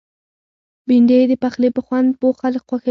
بېنډۍ 0.87 1.21
د 1.27 1.33
پخلي 1.43 1.69
په 1.75 1.81
خوند 1.85 2.09
پوه 2.19 2.33
خلک 2.41 2.61
خوښوي 2.69 2.79